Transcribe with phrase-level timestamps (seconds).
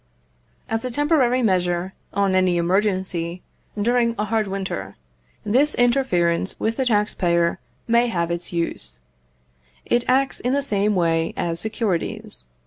[0.67, 3.43] As a temporary measure, on any emergency,
[3.79, 4.95] during a hard winter,
[5.45, 8.97] this interference with the tax payers may have its use.
[9.85, 12.47] It acts in the same way as securities.